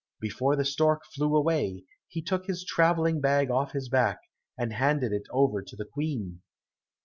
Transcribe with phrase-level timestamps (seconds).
[0.19, 4.17] Before the stork flew away, he took his travelling bag off his back
[4.57, 6.41] and handed it over to the Queen.